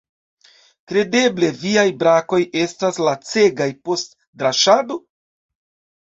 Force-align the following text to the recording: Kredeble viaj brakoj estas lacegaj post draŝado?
Kredeble 0.91 1.49
viaj 1.63 1.83
brakoj 2.03 2.39
estas 2.61 2.97
lacegaj 3.09 3.67
post 3.89 4.17
draŝado? 4.43 4.97